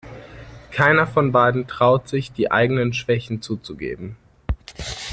Keiner 0.71 1.05
von 1.05 1.31
beiden 1.31 1.67
traut 1.67 2.07
sich, 2.09 2.31
die 2.33 2.49
eigenen 2.51 2.91
Schwächen 2.91 3.43
zuzugeben. 3.43 4.17